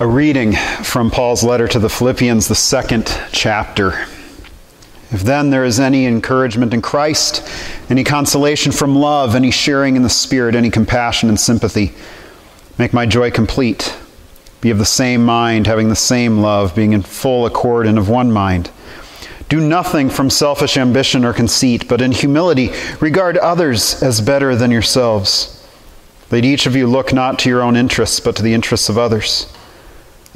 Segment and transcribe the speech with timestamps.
[0.00, 4.06] A reading from Paul's letter to the Philippians, the second chapter.
[5.10, 7.42] If then there is any encouragement in Christ,
[7.90, 11.94] any consolation from love, any sharing in the Spirit, any compassion and sympathy,
[12.78, 13.96] make my joy complete.
[14.60, 18.08] Be of the same mind, having the same love, being in full accord and of
[18.08, 18.70] one mind.
[19.48, 22.70] Do nothing from selfish ambition or conceit, but in humility
[23.00, 25.68] regard others as better than yourselves.
[26.30, 28.96] Let each of you look not to your own interests, but to the interests of
[28.96, 29.52] others.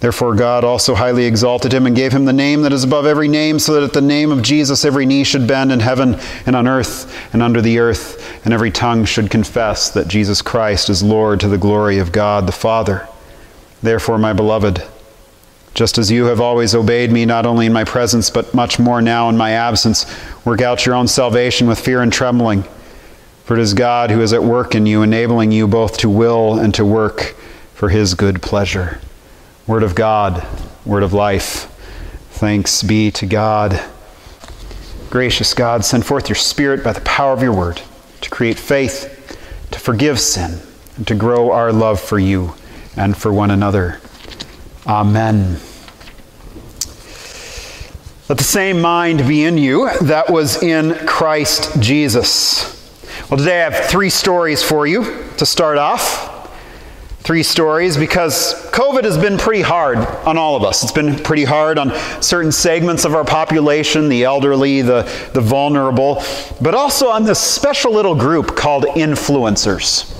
[0.00, 3.28] Therefore, God also highly exalted him and gave him the name that is above every
[3.28, 6.56] name, so that at the name of Jesus every knee should bend in heaven and
[6.56, 11.02] on earth and under the earth, and every tongue should confess that Jesus Christ is
[11.02, 13.06] Lord to the glory of God the Father.
[13.82, 14.82] Therefore, my beloved,
[15.74, 19.02] just as you have always obeyed me, not only in my presence, but much more
[19.02, 20.06] now in my absence,
[20.46, 22.64] work out your own salvation with fear and trembling.
[23.44, 26.58] For it is God who is at work in you, enabling you both to will
[26.58, 27.34] and to work
[27.74, 28.98] for his good pleasure.
[29.70, 30.44] Word of God,
[30.84, 31.66] word of life.
[32.32, 33.80] Thanks be to God.
[35.10, 37.80] Gracious God, send forth your Spirit by the power of your word
[38.20, 39.38] to create faith,
[39.70, 40.58] to forgive sin,
[40.96, 42.54] and to grow our love for you
[42.96, 44.00] and for one another.
[44.88, 45.60] Amen.
[48.28, 52.76] Let the same mind be in you that was in Christ Jesus.
[53.30, 56.29] Well, today I have three stories for you to start off
[57.30, 60.82] three stories because COVID has been pretty hard on all of us.
[60.82, 66.24] It's been pretty hard on certain segments of our population, the elderly, the, the vulnerable,
[66.60, 70.10] but also on this special little group called influencers.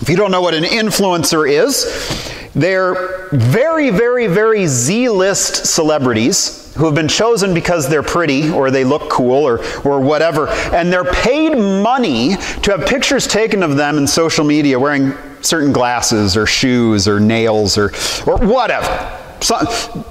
[0.00, 6.74] If you don't know what an influencer is, they're very, very, very Z list celebrities
[6.76, 10.90] who have been chosen because they're pretty or they look cool or, or whatever, and
[10.90, 16.36] they're paid money to have pictures taken of them in social media wearing certain glasses
[16.36, 17.92] or shoes or nails or,
[18.26, 19.56] or whatever, so,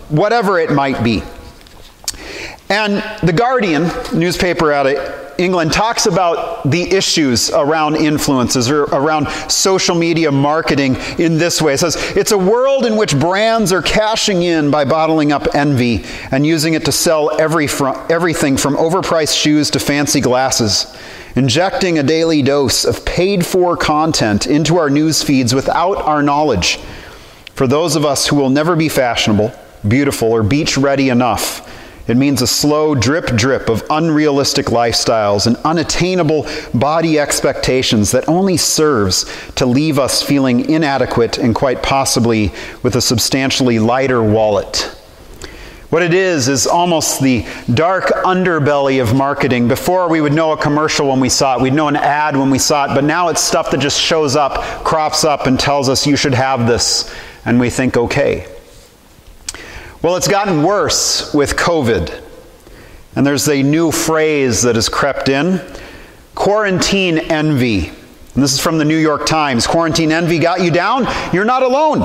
[0.09, 1.23] whatever it might be.
[2.69, 9.27] And The Guardian, newspaper out of England, talks about the issues around influences or around
[9.49, 11.73] social media marketing in this way.
[11.73, 16.03] It says, It's a world in which brands are cashing in by bottling up envy
[16.31, 20.95] and using it to sell every fr- everything from overpriced shoes to fancy glasses,
[21.35, 26.77] injecting a daily dose of paid for content into our news feeds without our knowledge.
[27.53, 29.51] For those of us who will never be fashionable,
[29.87, 31.66] beautiful, or beach ready enough,
[32.07, 38.57] it means a slow drip drip of unrealistic lifestyles and unattainable body expectations that only
[38.57, 39.25] serves
[39.55, 42.51] to leave us feeling inadequate and quite possibly
[42.83, 44.93] with a substantially lighter wallet.
[45.89, 49.69] What it is, is almost the dark underbelly of marketing.
[49.69, 52.49] Before we would know a commercial when we saw it, we'd know an ad when
[52.49, 55.87] we saw it, but now it's stuff that just shows up, crops up, and tells
[55.87, 57.13] us you should have this,
[57.45, 58.45] and we think, okay.
[60.03, 62.23] Well, it's gotten worse with COVID.
[63.15, 65.59] And there's a new phrase that has crept in
[66.35, 67.87] quarantine envy.
[67.87, 69.65] And this is from the New York Times.
[69.65, 71.07] Quarantine envy got you down?
[71.33, 72.03] You're not alone.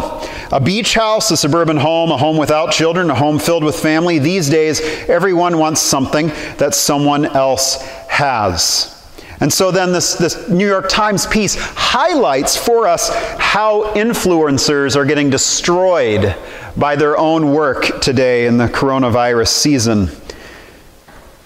[0.50, 4.18] A beach house, a suburban home, a home without children, a home filled with family.
[4.18, 9.01] These days, everyone wants something that someone else has.
[9.42, 13.10] And so then this, this New York Times piece highlights for us
[13.40, 16.36] how influencers are getting destroyed
[16.76, 20.10] by their own work today in the coronavirus season.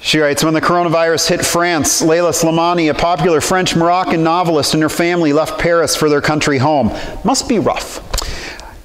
[0.03, 4.83] She writes When the coronavirus hit France, Leila Slimani, a popular French Moroccan novelist, and
[4.83, 6.89] her family left Paris for their country home.
[7.25, 8.03] Must be rough.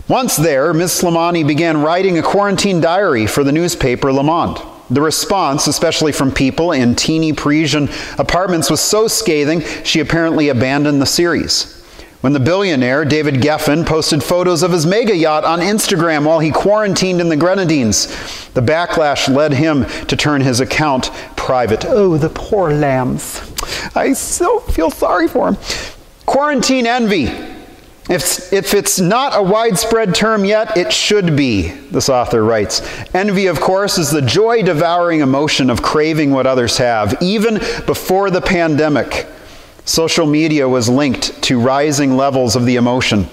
[0.07, 1.01] Once there, Ms.
[1.01, 4.70] Slimani began writing a quarantine diary for the newspaper Le Monde.
[4.91, 11.01] The response, especially from people in teeny Parisian apartments, was so scathing she apparently abandoned
[11.01, 11.81] the series.
[12.19, 16.51] When the billionaire David Geffen posted photos of his mega yacht on Instagram while he
[16.51, 18.07] quarantined in the Grenadines,
[18.53, 21.85] the backlash led him to turn his account private.
[21.85, 23.41] Oh, the poor lambs.
[23.95, 25.57] I so feel sorry for him.
[26.25, 27.50] Quarantine envy.
[28.09, 32.81] If, if it's not a widespread term yet, it should be, this author writes.
[33.13, 37.55] Envy, of course, is the joy devouring emotion of craving what others have, even
[37.85, 39.27] before the pandemic.
[39.85, 43.27] Social media was linked to rising levels of the emotion.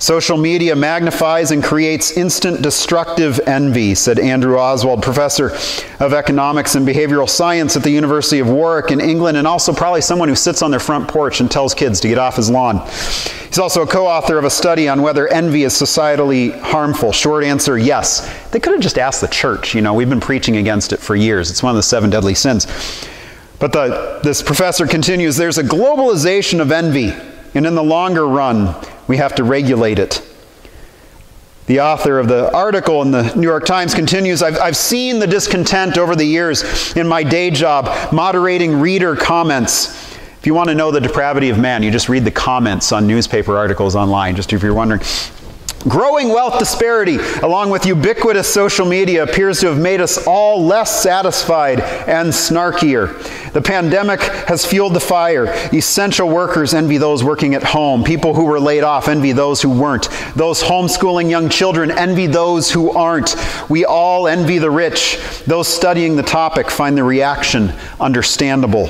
[0.00, 5.50] Social media magnifies and creates instant destructive envy, said Andrew Oswald, professor
[6.02, 10.00] of economics and behavioral science at the University of Warwick in England, and also probably
[10.00, 12.78] someone who sits on their front porch and tells kids to get off his lawn.
[12.88, 17.12] He's also a co author of a study on whether envy is societally harmful.
[17.12, 18.26] Short answer yes.
[18.52, 19.74] They could have just asked the church.
[19.74, 21.50] You know, we've been preaching against it for years.
[21.50, 22.66] It's one of the seven deadly sins.
[23.58, 27.12] But the, this professor continues there's a globalization of envy,
[27.52, 28.74] and in the longer run,
[29.10, 30.22] we have to regulate it.
[31.66, 35.26] The author of the article in the New York Times continues I've, I've seen the
[35.26, 40.16] discontent over the years in my day job, moderating reader comments.
[40.38, 43.08] If you want to know the depravity of man, you just read the comments on
[43.08, 45.00] newspaper articles online, just if you're wondering.
[45.88, 51.02] Growing wealth disparity, along with ubiquitous social media, appears to have made us all less
[51.02, 53.16] satisfied and snarkier.
[53.52, 55.46] The pandemic has fueled the fire.
[55.72, 58.04] Essential workers envy those working at home.
[58.04, 60.10] People who were laid off envy those who weren't.
[60.36, 63.34] Those homeschooling young children envy those who aren't.
[63.70, 65.18] We all envy the rich.
[65.46, 68.88] Those studying the topic find the reaction understandable.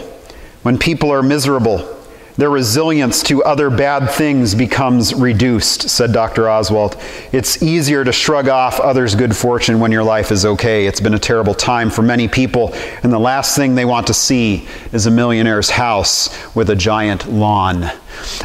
[0.62, 1.99] When people are miserable,
[2.40, 6.48] their resilience to other bad things becomes reduced, said Dr.
[6.48, 6.96] Oswald.
[7.32, 10.86] It's easier to shrug off others' good fortune when your life is okay.
[10.86, 12.72] It's been a terrible time for many people,
[13.02, 17.30] and the last thing they want to see is a millionaire's house with a giant
[17.30, 17.90] lawn.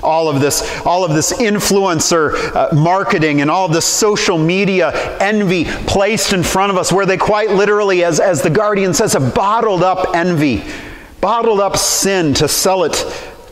[0.04, 5.18] All of this, all of this influencer uh, marketing and all of this social media
[5.20, 9.14] envy placed in front of us, where they quite literally, as, as the Guardian says,
[9.14, 10.64] have bottled up envy,
[11.22, 13.06] bottled up sin to sell it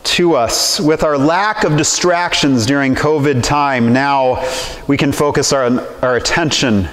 [0.04, 0.80] to us.
[0.80, 4.48] With our lack of distractions during COVID time, now
[4.86, 6.88] we can focus our, our attention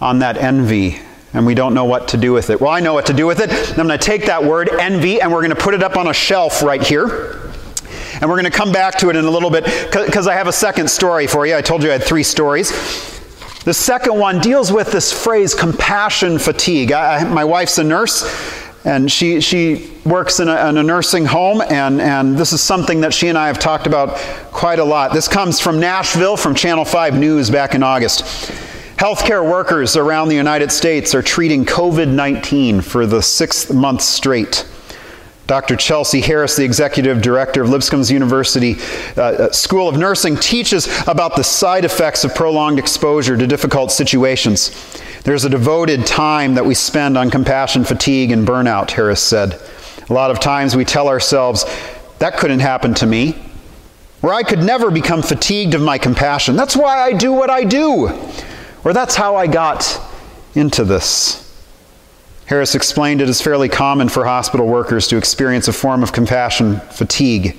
[0.00, 1.00] on that envy
[1.32, 2.60] and we don't know what to do with it.
[2.60, 3.50] Well, I know what to do with it.
[3.70, 6.06] I'm going to take that word, envy, and we're going to put it up on
[6.06, 7.50] a shelf right here.
[8.20, 10.46] And we're going to come back to it in a little bit because I have
[10.46, 11.56] a second story for you.
[11.56, 12.70] I told you I had three stories.
[13.64, 16.92] The second one deals with this phrase, compassion fatigue.
[16.92, 18.22] I, my wife's a nurse
[18.84, 23.00] and she, she works in a, in a, nursing home, and, and this is something
[23.00, 24.16] that she and I have talked about
[24.52, 25.12] quite a lot.
[25.12, 28.22] This comes from Nashville, from Channel 5 News back in August.
[28.96, 34.66] Healthcare workers around the United States are treating COVID 19 for the sixth month straight.
[35.46, 35.76] Dr.
[35.76, 38.76] Chelsea Harris, the executive director of Lipscomb's University
[39.16, 43.92] uh, uh, School of Nursing, teaches about the side effects of prolonged exposure to difficult
[43.92, 44.70] situations.
[45.24, 49.60] There's a devoted time that we spend on compassion fatigue and burnout, Harris said.
[50.08, 51.64] A lot of times we tell ourselves,
[52.18, 53.42] that couldn't happen to me,
[54.22, 56.56] or I could never become fatigued of my compassion.
[56.56, 58.10] That's why I do what I do,
[58.84, 60.00] or that's how I got
[60.54, 61.40] into this.
[62.46, 66.80] Harris explained it is fairly common for hospital workers to experience a form of compassion
[66.90, 67.56] fatigue.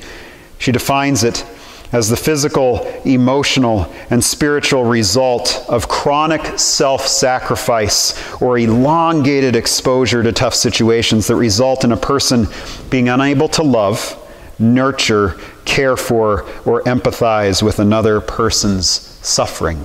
[0.60, 1.44] She defines it
[1.92, 10.32] as the physical, emotional, and spiritual result of chronic self sacrifice or elongated exposure to
[10.32, 12.48] tough situations that result in a person
[12.90, 14.22] being unable to love,
[14.60, 19.84] nurture, care for, or empathize with another person's suffering.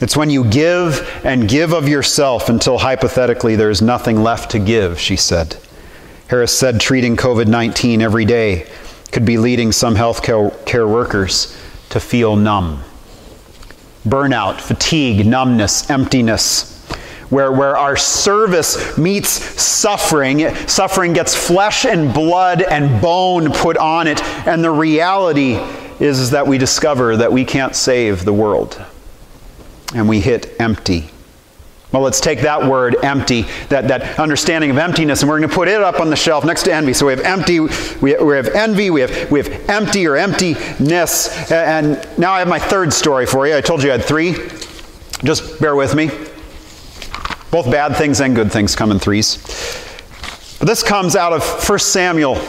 [0.00, 4.98] It's when you give and give of yourself until hypothetically there's nothing left to give,
[4.98, 5.56] she said.
[6.28, 8.66] Harris said treating COVID 19 every day
[9.12, 11.56] could be leading some healthcare care workers
[11.90, 12.82] to feel numb.
[14.06, 16.78] Burnout, fatigue, numbness, emptiness.
[17.28, 24.08] Where, where our service meets suffering, suffering gets flesh and blood and bone put on
[24.08, 25.54] it, and the reality
[26.00, 28.82] is, is that we discover that we can't save the world.
[29.94, 31.10] And we hit empty.
[31.92, 35.54] Well, let's take that word empty, that, that understanding of emptiness, and we're going to
[35.54, 36.92] put it up on the shelf next to envy.
[36.92, 41.50] So we have empty, we, we have envy, we have, we have empty or emptiness.
[41.50, 43.56] And now I have my third story for you.
[43.56, 44.34] I told you I had three.
[45.24, 46.10] Just bear with me.
[47.50, 49.38] Both bad things and good things come in threes.
[50.60, 52.40] But this comes out of 1 Samuel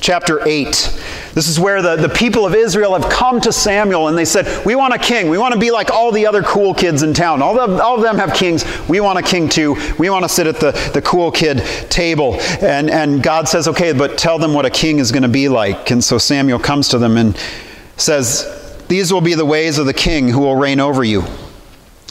[0.00, 0.93] chapter 8.
[1.34, 4.64] This is where the, the people of Israel have come to Samuel and they said,
[4.64, 5.28] We want a king.
[5.28, 7.42] We want to be like all the other cool kids in town.
[7.42, 8.64] All, the, all of them have kings.
[8.88, 9.76] We want a king too.
[9.98, 11.58] We want to sit at the, the cool kid
[11.90, 12.34] table.
[12.60, 15.48] And, and God says, Okay, but tell them what a king is going to be
[15.48, 15.90] like.
[15.90, 17.36] And so Samuel comes to them and
[17.96, 21.24] says, These will be the ways of the king who will reign over you.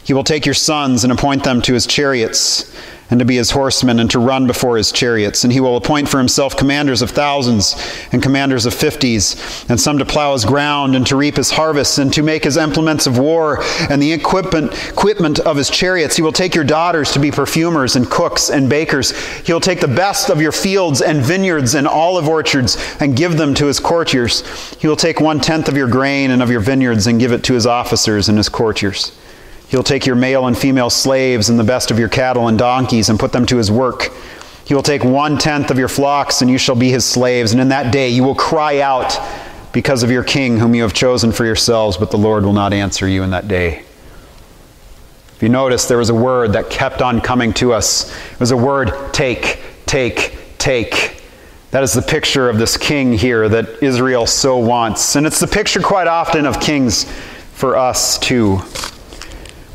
[0.04, 2.72] He will take your sons and appoint them to his chariots
[3.10, 5.44] and to be his horsemen, and to run before his chariots.
[5.44, 7.76] And he will appoint for himself commanders of thousands
[8.12, 9.36] and commanders of fifties,
[9.70, 12.58] and some to plow his ground, and to reap his harvests, and to make his
[12.58, 16.16] implements of war, and the equipment, equipment of his chariots.
[16.16, 19.12] He will take your daughters to be perfumers, and cooks, and bakers.
[19.46, 23.38] He will take the best of your fields, and vineyards, and olive orchards, and give
[23.38, 24.42] them to his courtiers.
[24.80, 27.44] He will take one tenth of your grain and of your vineyards, and give it
[27.44, 29.12] to his officers and his courtiers.
[29.74, 33.10] He'll take your male and female slaves and the best of your cattle and donkeys
[33.10, 34.12] and put them to his work.
[34.66, 37.54] He will take one tenth of your flocks, and you shall be his slaves.
[37.54, 39.20] And in that day you will cry out
[39.72, 42.72] because of your king, whom you have chosen for yourselves, but the Lord will not
[42.72, 43.80] answer you in that day.
[45.36, 48.16] If you notice, there was a word that kept on coming to us.
[48.32, 51.24] It was a word take, take, take.
[51.72, 55.16] That is the picture of this king here that Israel so wants.
[55.16, 57.12] And it's the picture quite often of kings
[57.54, 58.62] for us too.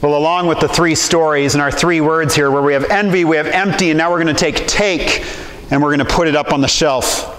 [0.01, 3.25] Well, along with the three stories and our three words here, where we have envy,
[3.25, 5.27] we have empty, and now we're going to take take
[5.73, 7.35] and we're going to put it up on the shelf.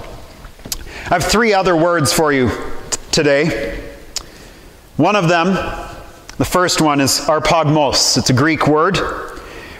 [1.05, 2.51] I have three other words for you
[3.11, 3.93] today.
[4.97, 5.53] One of them,
[6.37, 8.17] the first one, is arpagmos.
[8.17, 9.38] It's a Greek word.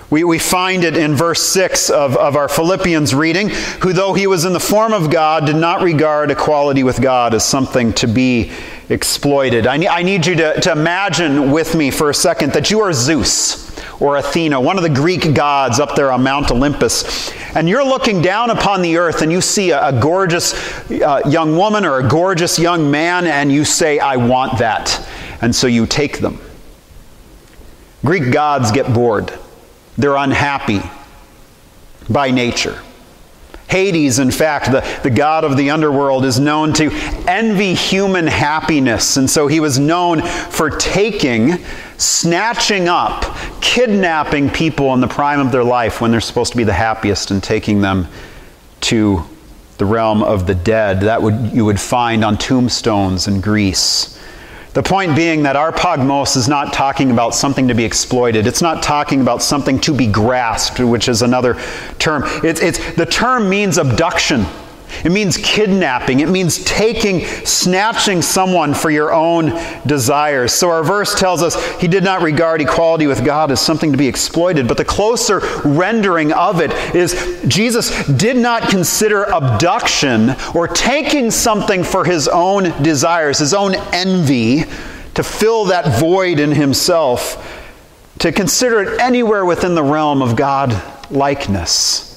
[0.10, 4.26] We, we find it in verse 6 of, of our Philippians reading, who, though he
[4.26, 8.08] was in the form of God, did not regard equality with God as something to
[8.08, 8.52] be
[8.90, 9.68] exploited.
[9.68, 12.92] I, I need you to, to imagine with me for a second that you are
[12.92, 13.70] Zeus
[14.02, 17.32] or Athena, one of the Greek gods up there on Mount Olympus.
[17.56, 20.54] And you're looking down upon the earth and you see a, a gorgeous
[20.90, 25.08] uh, young woman or a gorgeous young man, and you say, I want that.
[25.42, 26.40] And so you take them.
[28.04, 29.38] Greek gods get bored.
[30.00, 30.82] They're unhappy
[32.10, 32.82] by nature.
[33.68, 36.90] Hades, in fact, the, the god of the underworld, is known to
[37.28, 39.18] envy human happiness.
[39.18, 41.58] And so he was known for taking,
[41.98, 46.64] snatching up, kidnapping people in the prime of their life when they're supposed to be
[46.64, 48.08] the happiest and taking them
[48.82, 49.24] to
[49.78, 51.02] the realm of the dead.
[51.02, 54.19] That would, you would find on tombstones in Greece.
[54.74, 58.46] The point being that arpagmos is not talking about something to be exploited.
[58.46, 61.60] It's not talking about something to be grasped, which is another
[61.98, 62.24] term.
[62.44, 64.46] It's, it's, the term means abduction.
[65.04, 66.20] It means kidnapping.
[66.20, 69.52] It means taking, snatching someone for your own
[69.86, 70.54] desires.
[70.54, 73.98] So our verse tells us he did not regard equality with God as something to
[73.98, 80.68] be exploited, but the closer rendering of it is Jesus did not consider abduction or
[80.68, 84.64] taking something for his own desires, his own envy,
[85.16, 87.46] to fill that void in himself,
[88.20, 90.82] to consider it anywhere within the realm of God
[91.12, 92.09] likeness.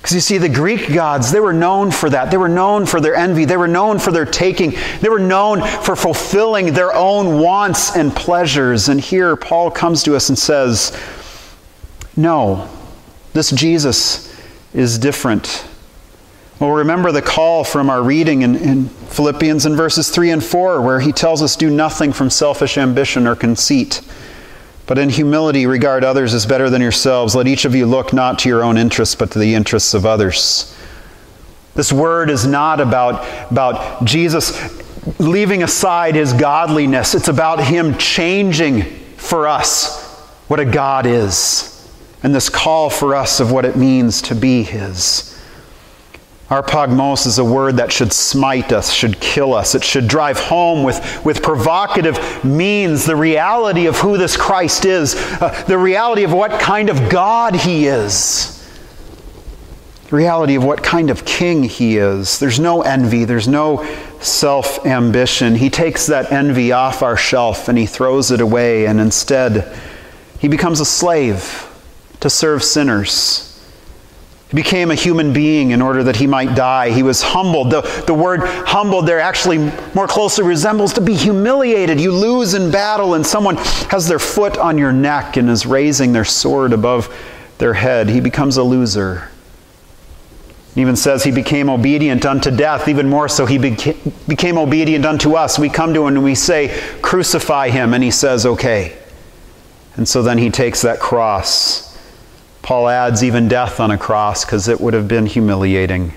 [0.00, 2.30] Because you see, the Greek gods, they were known for that.
[2.30, 3.44] They were known for their envy.
[3.44, 4.74] They were known for their taking.
[5.02, 8.88] They were known for fulfilling their own wants and pleasures.
[8.88, 10.98] And here, Paul comes to us and says,
[12.16, 12.70] No,
[13.34, 14.34] this Jesus
[14.72, 15.66] is different.
[16.60, 20.80] Well, remember the call from our reading in, in Philippians in verses 3 and 4,
[20.80, 24.00] where he tells us, Do nothing from selfish ambition or conceit
[24.90, 27.36] but in humility, regard others as better than yourselves.
[27.36, 30.04] Let each of you look not to your own interests, but to the interests of
[30.04, 30.76] others.
[31.76, 34.82] This word is not about, about Jesus
[35.20, 38.82] leaving aside his godliness, it's about him changing
[39.16, 41.88] for us what a God is,
[42.24, 45.39] and this call for us of what it means to be his.
[46.50, 49.76] Arpagmos is a word that should smite us, should kill us.
[49.76, 55.14] It should drive home with, with provocative means the reality of who this Christ is,
[55.14, 58.68] uh, the reality of what kind of God he is,
[60.08, 62.40] the reality of what kind of king he is.
[62.40, 63.84] There's no envy, there's no
[64.20, 65.54] self ambition.
[65.54, 69.78] He takes that envy off our shelf and he throws it away, and instead,
[70.40, 71.68] he becomes a slave
[72.18, 73.49] to serve sinners.
[74.50, 76.90] He became a human being in order that he might die.
[76.90, 77.70] He was humbled.
[77.70, 79.58] The, the word humbled there actually
[79.94, 82.00] more closely resembles to be humiliated.
[82.00, 83.56] You lose in battle, and someone
[83.90, 87.16] has their foot on your neck and is raising their sword above
[87.58, 88.08] their head.
[88.08, 89.28] He becomes a loser.
[90.74, 92.88] It even says he became obedient unto death.
[92.88, 95.60] Even more so, he beca- became obedient unto us.
[95.60, 97.94] We come to him and we say, Crucify him.
[97.94, 98.96] And he says, Okay.
[99.94, 101.89] And so then he takes that cross
[102.70, 106.14] Paul adds even death on a cross because it would have been humiliating.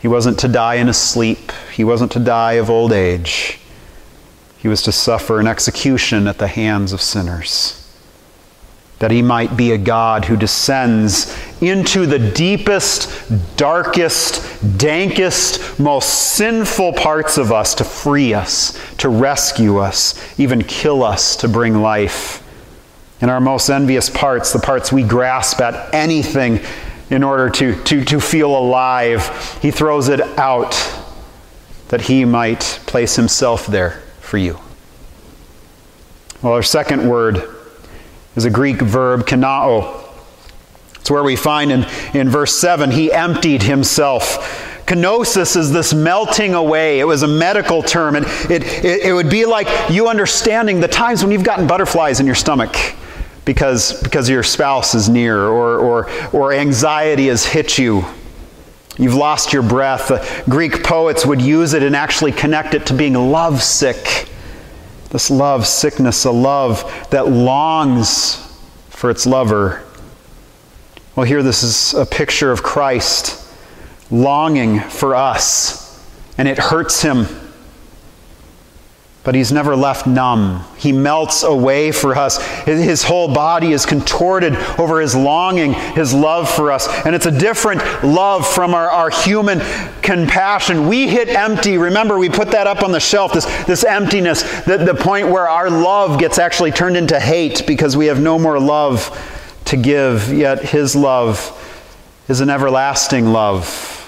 [0.00, 3.58] He wasn't to die in his sleep, he wasn't to die of old age.
[4.56, 7.94] He was to suffer an execution at the hands of sinners.
[9.00, 14.40] That he might be a God who descends into the deepest, darkest,
[14.78, 21.36] dankest, most sinful parts of us to free us, to rescue us, even kill us
[21.36, 22.41] to bring life.
[23.22, 26.60] In our most envious parts, the parts we grasp at anything
[27.08, 29.58] in order to, to, to feel alive.
[29.62, 30.72] He throws it out
[31.88, 34.58] that he might place himself there for you.
[36.42, 37.48] Well, our second word
[38.34, 40.04] is a Greek verb, kanao.
[40.96, 44.82] It's where we find in, in verse 7 he emptied himself.
[44.86, 46.98] Kenosis is this melting away.
[46.98, 48.16] It was a medical term.
[48.16, 52.18] And it, it, it would be like you understanding the times when you've gotten butterflies
[52.18, 52.74] in your stomach
[53.44, 58.04] because, because your spouse is near or, or, or anxiety has hit you.
[58.98, 60.08] You've lost your breath.
[60.08, 64.28] The Greek poets would use it and actually connect it to being lovesick.
[65.10, 68.36] This love sickness, a love that longs
[68.90, 69.82] for its lover.
[71.16, 73.38] Well, here this is a picture of Christ
[74.10, 76.02] longing for us,
[76.38, 77.26] and it hurts him
[79.24, 80.64] but he's never left numb.
[80.76, 82.44] He melts away for us.
[82.64, 86.88] His whole body is contorted over his longing, his love for us.
[87.06, 89.60] And it's a different love from our, our human
[90.02, 90.88] compassion.
[90.88, 91.78] We hit empty.
[91.78, 95.48] Remember, we put that up on the shelf, this, this emptiness, the, the point where
[95.48, 99.16] our love gets actually turned into hate because we have no more love
[99.66, 100.32] to give.
[100.32, 101.58] Yet his love
[102.28, 104.01] is an everlasting love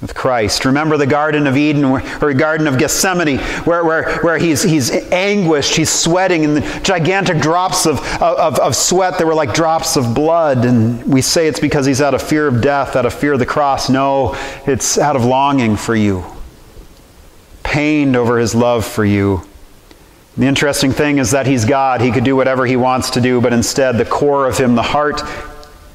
[0.00, 0.64] with Christ.
[0.64, 5.74] Remember the Garden of Eden or Garden of Gethsemane where, where, where he's, he's anguished,
[5.74, 10.14] he's sweating, and the gigantic drops of, of, of sweat that were like drops of
[10.14, 10.64] blood.
[10.64, 13.40] And we say it's because he's out of fear of death, out of fear of
[13.40, 13.90] the cross.
[13.90, 14.34] No,
[14.66, 16.24] it's out of longing for you,
[17.64, 19.42] pained over his love for you.
[20.36, 22.00] The interesting thing is that he's God.
[22.00, 24.82] He could do whatever he wants to do, but instead, the core of him, the
[24.82, 25.20] heart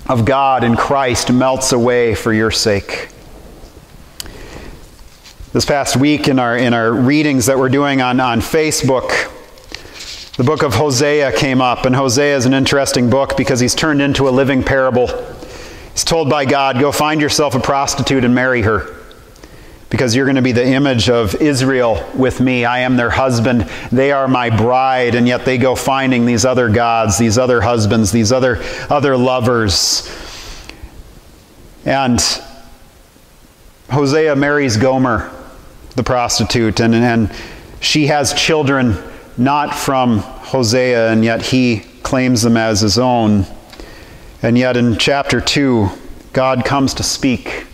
[0.10, 3.13] of God in Christ, melts away for your sake.
[5.54, 9.12] This past week in our, in our readings that we're doing on, on Facebook,
[10.36, 11.86] the book of Hosea came up.
[11.86, 15.10] And Hosea is an interesting book because he's turned into a living parable.
[15.92, 18.96] He's told by God, Go find yourself a prostitute and marry her
[19.92, 22.66] because you're going to be the image of Israel with me.
[22.66, 23.70] I am their husband.
[23.92, 25.14] They are my bride.
[25.14, 30.12] And yet they go finding these other gods, these other husbands, these other, other lovers.
[31.86, 32.20] And
[33.92, 35.32] Hosea marries Gomer
[35.96, 37.32] the prostitute, and, and
[37.80, 38.98] she has children
[39.38, 43.46] not from Hosea, and yet he claims them as his own.
[44.42, 45.90] And yet in chapter 2,
[46.34, 47.66] God comes to speak.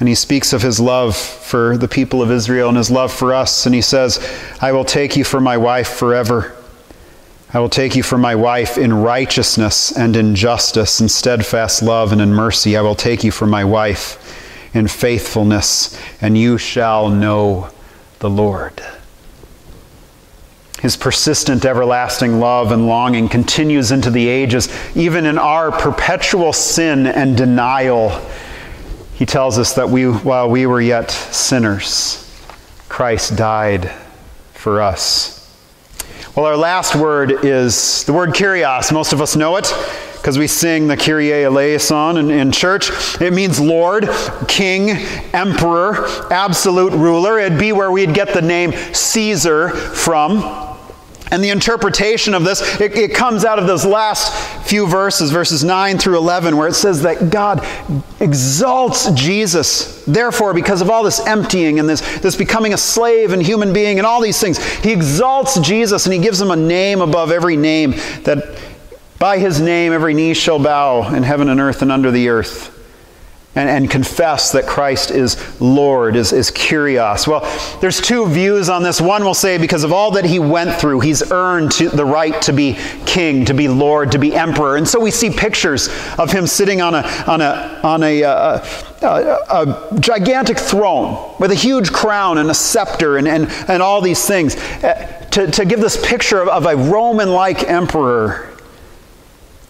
[0.00, 3.32] And he speaks of his love for the people of Israel and his love for
[3.32, 3.66] us.
[3.66, 4.18] And he says,
[4.60, 6.56] I will take you for my wife forever.
[7.54, 12.10] I will take you for my wife in righteousness and in justice, in steadfast love
[12.10, 12.76] and in mercy.
[12.76, 14.18] I will take you for my wife
[14.74, 17.68] in faithfulness, and you shall know
[18.20, 18.82] the Lord.
[20.80, 27.06] His persistent, everlasting love and longing continues into the ages, even in our perpetual sin
[27.06, 28.10] and denial.
[29.14, 32.18] He tells us that we, while we were yet sinners,
[32.88, 33.92] Christ died
[34.54, 35.38] for us.
[36.34, 38.90] Well, our last word is the word kurios.
[38.92, 39.72] Most of us know it
[40.22, 42.92] because we sing the Kyrie eleison in, in church.
[43.20, 44.08] It means Lord,
[44.46, 44.90] King,
[45.32, 47.40] Emperor, absolute ruler.
[47.40, 50.68] It'd be where we'd get the name Caesar from.
[51.32, 55.64] And the interpretation of this, it, it, comes out of those last few verses, verses
[55.64, 57.66] 9 through 11, where it says that God
[58.20, 60.04] exalts Jesus.
[60.04, 63.98] Therefore, because of all this emptying and this, this becoming a slave and human being
[63.98, 67.56] and all these things, he exalts Jesus and he gives him a name above every
[67.56, 68.56] name that
[69.22, 72.76] by his name, every knee shall bow in heaven and earth and under the earth.
[73.54, 77.28] And, and confess that Christ is Lord, is, is kurios.
[77.28, 77.42] Well,
[77.80, 79.00] there's two views on this.
[79.00, 82.42] One will say because of all that he went through, he's earned to, the right
[82.42, 84.76] to be king, to be Lord, to be emperor.
[84.76, 88.66] And so we see pictures of him sitting on a, on a, on a, uh,
[89.02, 89.06] a,
[89.50, 94.26] a gigantic throne with a huge crown and a scepter and, and, and all these
[94.26, 98.51] things uh, to, to give this picture of, of a Roman like emperor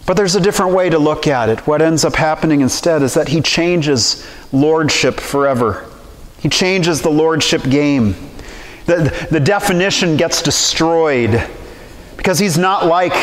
[0.05, 1.65] but there's a different way to look at it.
[1.65, 5.89] What ends up happening instead is that he changes lordship forever.
[6.39, 8.15] He changes the lordship game.
[8.85, 11.49] The, the definition gets destroyed
[12.17, 13.13] because he's not like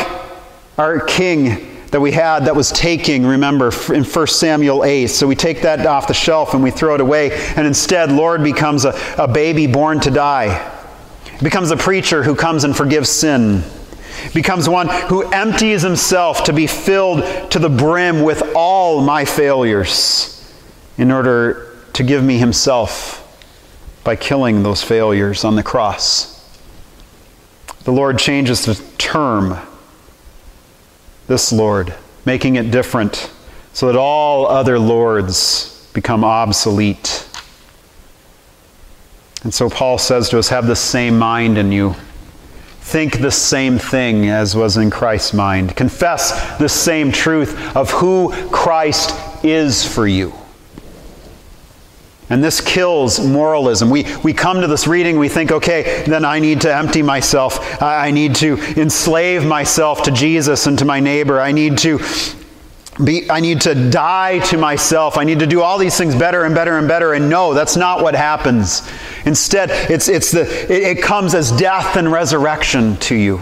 [0.77, 5.07] our king that we had that was taking, remember, in 1 Samuel 8.
[5.07, 8.43] So we take that off the shelf and we throw it away, and instead, Lord
[8.43, 10.71] becomes a, a baby born to die.
[11.43, 13.63] Becomes a preacher who comes and forgives sin
[14.33, 20.53] becomes one who empties himself to be filled to the brim with all my failures
[20.97, 23.17] in order to give me himself
[24.03, 26.31] by killing those failures on the cross.
[27.83, 29.57] The Lord changes the term
[31.27, 31.93] this Lord,
[32.25, 33.31] making it different
[33.73, 37.27] so that all other lords become obsolete.
[39.43, 41.95] And so Paul says to us have the same mind in you.
[42.81, 45.75] Think the same thing as was in Christ's mind.
[45.77, 49.15] Confess the same truth of who Christ
[49.45, 50.33] is for you.
[52.29, 53.89] And this kills moralism.
[53.89, 57.81] We, we come to this reading, we think, okay, then I need to empty myself.
[57.81, 61.41] I, need to enslave myself to Jesus and to my neighbor.
[61.41, 61.99] I need to
[63.03, 65.17] be, I need to die to myself.
[65.17, 67.13] I need to do all these things better and better and better.
[67.13, 68.87] And no, that's not what happens.
[69.25, 73.41] Instead, it's, it's the, it, it comes as death and resurrection to you.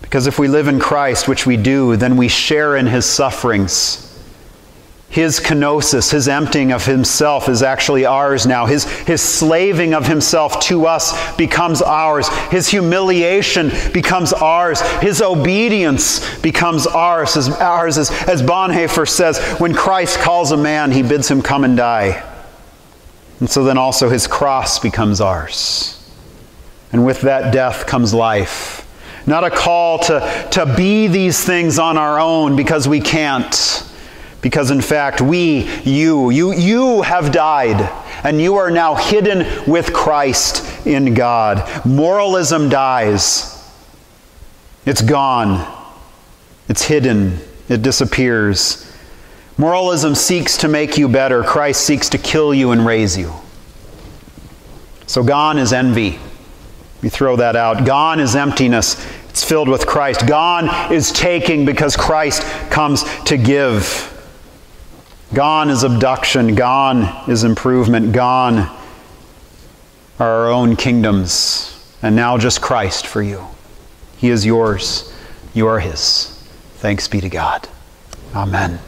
[0.00, 4.11] Because if we live in Christ, which we do, then we share in his sufferings.
[5.12, 8.64] His kenosis, his emptying of himself is actually ours now.
[8.64, 12.30] His, his slaving of himself to us becomes ours.
[12.50, 14.80] His humiliation becomes ours.
[15.02, 17.36] His obedience becomes ours.
[17.36, 21.64] As, ours as, as Bonhoeffer says, when Christ calls a man, he bids him come
[21.64, 22.26] and die.
[23.38, 26.10] And so then also his cross becomes ours.
[26.90, 28.88] And with that death comes life.
[29.26, 33.86] Not a call to, to be these things on our own because we can't
[34.42, 37.80] because in fact, we, you, you, you have died,
[38.24, 41.86] and you are now hidden with Christ in God.
[41.86, 43.48] Moralism dies.
[44.84, 45.64] It's gone.
[46.68, 47.38] It's hidden.
[47.68, 48.92] It disappears.
[49.56, 51.44] Moralism seeks to make you better.
[51.44, 53.32] Christ seeks to kill you and raise you.
[55.06, 56.18] So gone is envy.
[57.00, 57.84] We throw that out.
[57.86, 59.06] Gone is emptiness.
[59.28, 60.26] It's filled with Christ.
[60.26, 64.08] Gone is taking because Christ comes to give.
[65.34, 66.54] Gone is abduction.
[66.54, 68.12] Gone is improvement.
[68.12, 68.70] Gone
[70.18, 71.96] are our own kingdoms.
[72.02, 73.46] And now just Christ for you.
[74.18, 75.12] He is yours.
[75.54, 76.28] You are His.
[76.76, 77.68] Thanks be to God.
[78.34, 78.78] Amen.